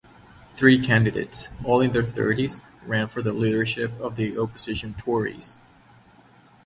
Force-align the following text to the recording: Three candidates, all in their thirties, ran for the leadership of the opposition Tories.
Three 0.55 0.79
candidates, 0.79 1.49
all 1.63 1.79
in 1.79 1.91
their 1.91 2.03
thirties, 2.03 2.63
ran 2.87 3.07
for 3.07 3.21
the 3.21 3.33
leadership 3.33 3.91
of 3.99 4.15
the 4.15 4.35
opposition 4.35 4.95
Tories. 4.95 5.59